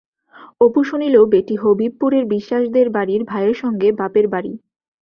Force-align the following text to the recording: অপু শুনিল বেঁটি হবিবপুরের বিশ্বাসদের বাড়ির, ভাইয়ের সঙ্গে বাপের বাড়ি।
অপু 0.61 0.79
শুনিল 0.83 1.15
বেঁটি 1.31 1.55
হবিবপুরের 1.55 2.23
বিশ্বাসদের 2.25 2.87
বাড়ির, 2.89 3.21
ভাইয়ের 3.23 3.55
সঙ্গে 3.55 3.87
বাপের 3.99 4.25
বাড়ি। 4.27 4.51